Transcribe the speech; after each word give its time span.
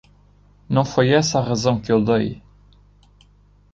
Não 0.67 0.83
foi 0.83 1.09
essa 1.13 1.37
a 1.37 1.43
razão 1.43 1.79
que 1.79 1.91
eu 1.91 2.03
dei. 2.03 2.41